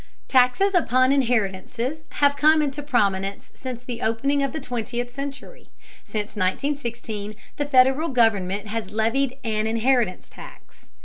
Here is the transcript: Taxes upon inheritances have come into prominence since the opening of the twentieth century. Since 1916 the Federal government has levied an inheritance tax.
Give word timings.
Taxes 0.27 0.73
upon 0.73 1.11
inheritances 1.11 2.05
have 2.13 2.35
come 2.35 2.63
into 2.63 2.81
prominence 2.81 3.51
since 3.53 3.83
the 3.83 4.01
opening 4.01 4.41
of 4.41 4.51
the 4.51 4.59
twentieth 4.59 5.13
century. 5.13 5.67
Since 6.05 6.29
1916 6.35 7.35
the 7.57 7.65
Federal 7.65 8.09
government 8.09 8.65
has 8.65 8.91
levied 8.91 9.37
an 9.43 9.67
inheritance 9.67 10.27
tax. 10.27 10.89